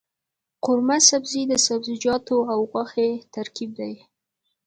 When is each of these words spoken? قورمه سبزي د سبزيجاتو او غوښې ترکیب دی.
قورمه 0.63 0.97
سبزي 1.09 1.41
د 1.51 1.53
سبزيجاتو 1.67 2.37
او 2.53 2.59
غوښې 2.71 3.09
ترکیب 3.35 3.69
دی. 3.79 3.93